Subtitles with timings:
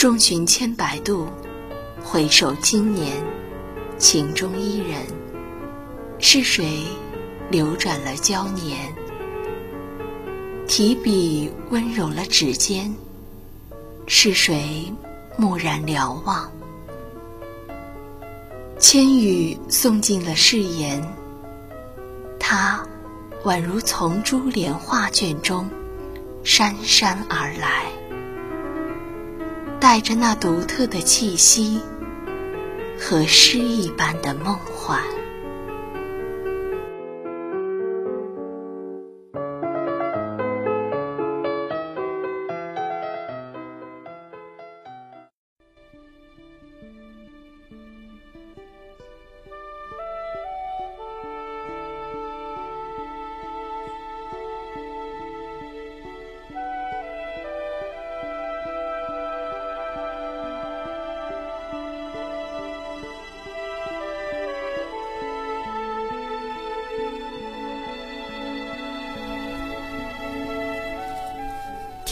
[0.00, 1.26] 众寻千百度，
[2.02, 3.22] 回首今年，
[3.98, 5.02] 情中伊人，
[6.18, 6.84] 是谁
[7.50, 8.78] 流转了娇年？
[10.66, 12.94] 提笔温柔了指尖，
[14.06, 14.90] 是谁
[15.36, 16.50] 蓦然瞭望？
[18.78, 21.06] 千语送尽了誓言，
[22.38, 22.82] 他
[23.44, 25.68] 宛如从珠帘画卷中
[26.42, 27.99] 姗姗而来。
[29.80, 31.80] 带着那独特的气息
[32.98, 35.19] 和诗一般的梦幻。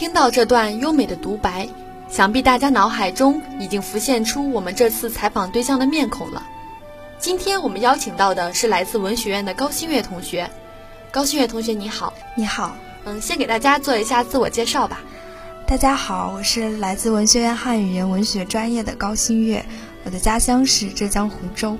[0.09, 1.69] 听到这段优美的独白，
[2.09, 6.47] 想必大家脑海中已经浮现出我们这次采访对象的面孔了。
[7.19, 10.49] 今天我们邀请到的是来自文学院的高新月同学。
[11.11, 12.11] 高新月同学，你好。
[12.35, 12.75] 你好。
[13.05, 14.99] 嗯，先给大家做一下自我介绍吧。
[15.67, 19.63] 大家好，我是来自文学院汉语言文学专业的高新月，
[20.05, 21.77] 我的家乡是浙江湖州。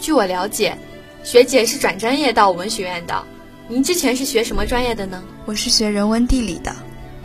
[0.00, 0.76] 据我了解，
[1.22, 3.24] 学姐是转专业到文学院的。
[3.68, 5.22] 您之前是学什么专业的呢？
[5.44, 6.74] 我是学人文地理的。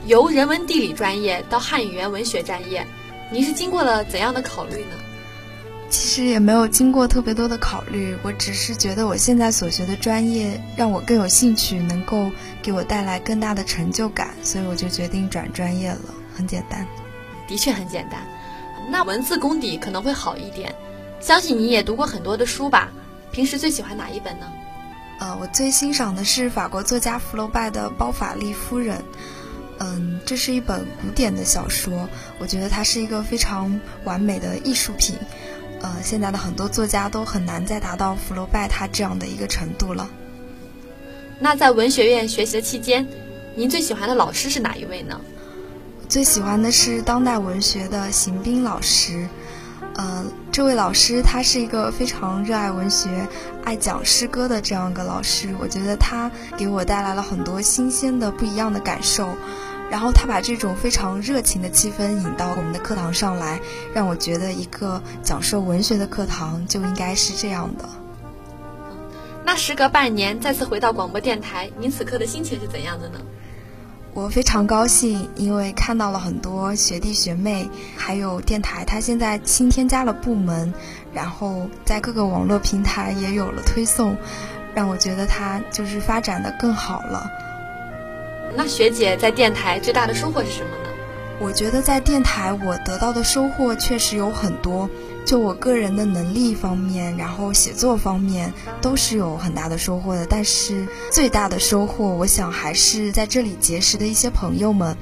[0.05, 2.85] 由人文地理专业到汉语言文学专业，
[3.31, 4.95] 您是经过了怎样的考虑呢？
[5.89, 16.13] 其实也没有经过特别多的考虑，我只是觉得我现在所学的专业让我更有兴趣，能够给我带来更大的成就感，所以我就决定转专业了。
[16.35, 16.85] 很简单，
[17.47, 18.21] 的确很简单。
[18.89, 20.73] 那文字功底可能会好一点，
[21.19, 22.89] 相信你也读过很多的书吧？
[23.31, 24.45] 平时最喜欢哪一本呢？
[25.19, 28.97] 呃，我最欣赏的是法国作家福楼拜的《包法利夫人》。
[29.79, 32.07] 嗯，这是一本古典的小说，
[32.37, 35.15] 我觉得它是一个非常完美的艺术品。
[35.81, 40.09] 呃，现在的很多作家都很难再达到福楼拜他这样的一个程度了。
[41.39, 43.07] 那在文学院学习的期间，
[43.55, 45.19] 您最喜欢的老师是哪一位呢？
[46.09, 49.27] 最喜欢的是当代文学的邢斌老师。
[49.99, 53.27] 呃，这位老师他是一个非常热爱文学、
[53.65, 55.53] 爱讲诗歌的这样一个老师。
[55.59, 59.35] 我觉得他给我带来了很多新鲜的、不一样的感受。
[59.91, 63.59] 然后他把这种非常热情的气氛引到我们的课堂上来，
[63.93, 67.83] 让我觉得一个讲授文学的课堂就应该是这样的。
[69.43, 73.19] 那时隔半年再次回到广播电台，您此刻的心情是怎样的呢？
[74.19, 80.73] 我非常高兴，因为看到了很多学弟学妹，还有电台，它现在新添加了部门，
[81.13, 84.17] 然后在各个网络平台也有了推送，
[84.75, 87.31] 让我觉得它就是发展的更好了。
[88.57, 90.89] 那学姐在电台最大的收获是什么呢？
[91.39, 94.89] 我觉得在电台我得到的收获确实有很多，
[95.25, 100.25] 就我个人的能力方面，然后写作方面都是有很大的收获的。
[100.25, 104.97] 但是最大的收获，我想还是在这里结识的一些朋友们，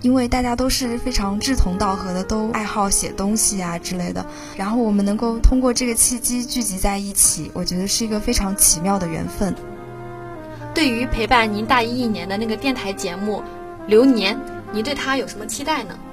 [0.00, 4.24] 因为大家都是非常志同道合的，都爱好写东西啊之类的。
[4.56, 9.54] 然后我们能够通过这个契机聚集在一起，我觉得是一个非常奇妙的缘分。
[10.72, 13.42] 对于陪伴您大一一年的那个电台节目
[13.86, 14.34] 《流年》，
[14.72, 15.98] 您对它有什么期待呢？《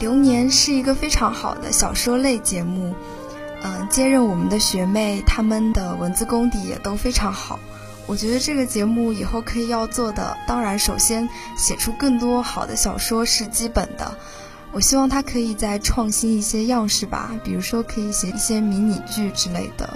[0.00, 2.94] 流年》是一个非常好的小说类节目，
[3.62, 7.60] 嗯，接任我们的学妹，她们的文字功底也都非常好。
[8.06, 14.16] 我觉得这个节目以后可以要做的，当然首先写出更多好的小说是基本的。
[14.72, 19.88] 我希望它可以再创新一些样式吧，比如说可以写一些迷你剧之类的，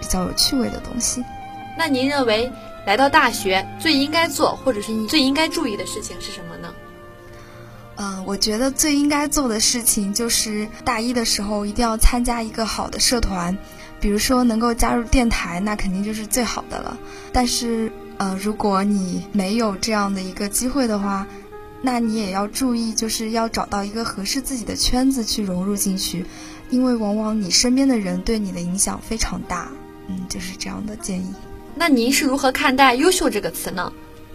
[0.00, 1.24] 比较有趣味的东西。
[1.78, 2.50] 那您认为？
[2.84, 6.74] 来到大学最应该做，或者是你最应该注意的事情是什么呢？
[7.96, 13.56] 嗯，我觉得最应该做的事情就是大一的时候一定要参加一个好的社团，
[14.00, 16.96] 比如说能够加入电台，那肯定就是最好的了。
[17.32, 21.26] 但是，呃，如果你没有这样的一个机会的话，
[21.82, 26.24] 那你也要注意，就是要找到一个合适自己的圈子去融入进去，
[26.70, 29.68] 因为往往你身边的人对你的影响非常大。
[30.08, 31.26] 嗯，就是这样的建议。
[31.74, 33.92] 那您是如何看待“优秀”这个词呢？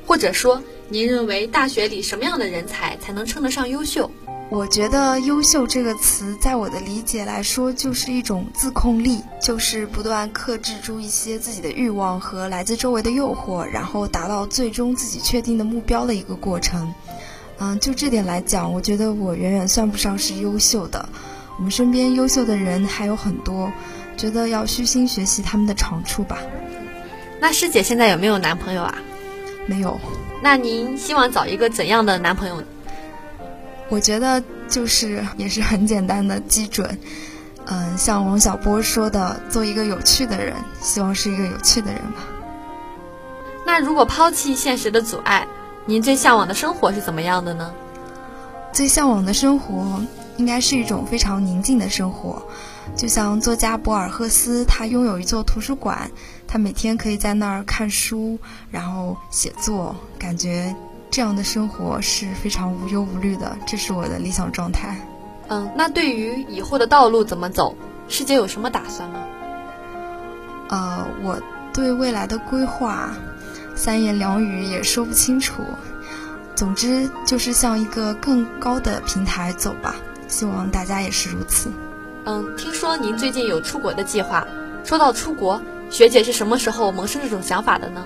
[0.08, 4.10] 或者说，您认为大学里什么样的人才才能称得上优秀？
[4.50, 16.94] 我觉得“优秀”这个词，在我的理解来说，就是一种自控力，就是不断克制住一些自己的欲望和来自周围的诱惑，然后达到最终自己确定的目标的一个过程。
[17.60, 21.10] 嗯，就这点来讲，我觉得我远远算不上是优秀的。
[21.58, 23.74] 我们身边优秀的人还有很多，
[24.16, 26.38] 觉得要虚心学习他们的长处吧。
[27.42, 28.98] 那师姐现在有没有男朋友啊？
[29.68, 30.00] 没有。
[30.42, 32.64] 那您希望找一个怎样的男朋友？
[33.90, 36.98] 我觉得就是也是很简单的基准，
[37.66, 42.24] 嗯，像王小波说的，做一个有趣的人，希望是一个有趣的人吧。
[43.66, 45.48] 那如果抛弃现实的阻碍，
[45.86, 47.74] 您最向往的生活是怎么样的呢？
[48.74, 50.02] 最向往的生活
[50.36, 52.44] 应该是一种非常宁静的生活，
[52.96, 56.10] 就像作家博尔赫斯，他拥有一座图书馆，
[56.48, 58.40] 他每天可以在那儿看书，
[58.72, 60.76] 然后写作，感觉。
[61.10, 65.00] 这样的生活是非常无忧无虑的，这是我的理想状态。
[65.48, 67.76] 嗯，那对于以后的道路怎么走，
[68.10, 69.22] 师姐有什么打算吗？
[70.68, 71.42] 呃，我
[71.74, 73.14] 对未来的规划，
[73.74, 75.64] 三言两语也说不清楚。
[76.56, 79.96] 总之就是向一个更高的平台走吧，
[80.28, 81.72] 希望大家也是如此。
[82.28, 84.46] 嗯，听说您最近有出国的计划。
[84.84, 88.06] 说到出国，学姐是什么时候萌生这种想法的呢？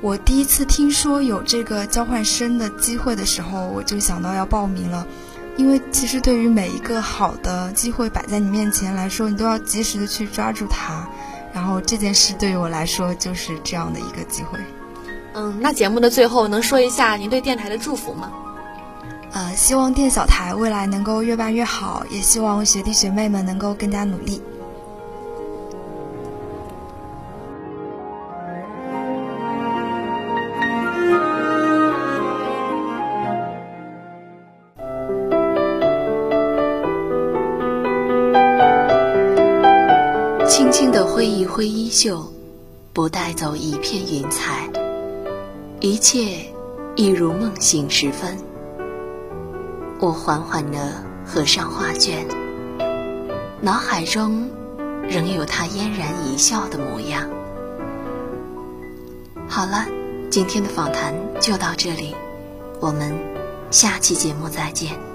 [0.00, 5.06] 我第一次听说有这个交换生的机会的时候，我就想到要报名了，
[5.56, 11.08] 因为其实对于每一个好的机会摆在你面前来说，你都要及时的去抓住它。
[11.52, 14.58] 然后这件事对于我来说就是这样的一个机会。
[15.34, 18.32] 嗯，那节目的最后能说一下您对电台的祝福吗？
[19.32, 24.42] 呃，希望电小台未来能够越办越好，也希望学弟学妹们能够更加努力。
[40.48, 42.26] 轻轻的挥一挥衣袖，
[42.92, 44.68] 不带走一片云彩，
[45.78, 46.44] 一切
[46.96, 48.49] 一如梦醒时分。
[50.02, 50.78] 我缓缓地
[51.26, 52.26] 合上画卷，
[53.60, 54.48] 脑海中
[55.06, 57.28] 仍有他嫣然一笑的模样。
[59.46, 59.84] 好了，
[60.30, 62.16] 今天的访谈就到这里，
[62.80, 63.14] 我们
[63.70, 65.09] 下期节目再见。